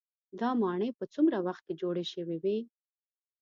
دا 0.39 0.49
ماڼۍ 0.61 0.89
په 0.99 1.05
څومره 1.13 1.37
وخت 1.47 1.61
کې 1.67 1.73
جوړې 1.81 2.05
شوې 2.13 2.37
وي. 2.43 2.57